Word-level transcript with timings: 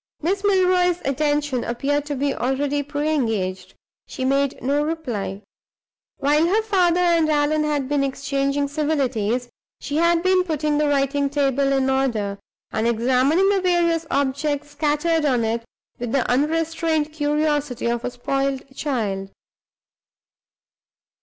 Miss 0.23 0.43
Milroy's 0.43 0.99
attention 1.05 1.63
appeared 1.63 2.07
to 2.07 2.15
be 2.15 2.33
already 2.33 2.81
pre 2.81 3.07
engaged; 3.13 3.75
she 4.07 4.25
made 4.25 4.59
no 4.59 4.81
reply. 4.83 5.43
While 6.17 6.47
her 6.47 6.63
father 6.63 6.99
and 6.99 7.29
Allan 7.29 7.63
had 7.63 7.87
been 7.87 8.03
exchanging 8.03 8.67
civilities, 8.67 9.51
she 9.79 9.97
had 9.97 10.23
been 10.23 10.43
putting 10.43 10.79
the 10.79 10.87
writing 10.87 11.29
table 11.29 11.71
in 11.71 11.87
order, 11.87 12.39
and 12.71 12.87
examining 12.87 13.47
the 13.49 13.61
various 13.61 14.07
objects 14.09 14.71
scattered 14.71 15.23
on 15.23 15.43
it 15.45 15.63
with 15.99 16.13
the 16.13 16.27
unrestrained 16.27 17.13
curiosity 17.13 17.85
of 17.85 18.03
a 18.03 18.09
spoiled 18.09 18.75
child. 18.75 19.29